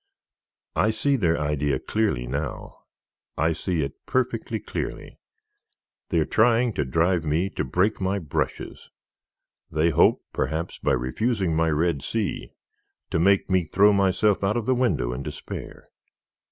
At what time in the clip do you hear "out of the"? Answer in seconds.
14.43-14.73